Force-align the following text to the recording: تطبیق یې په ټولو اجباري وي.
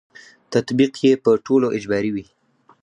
تطبیق 0.53 0.93
یې 1.05 1.13
په 1.23 1.31
ټولو 1.45 1.67
اجباري 1.77 2.11
وي. 2.15 2.25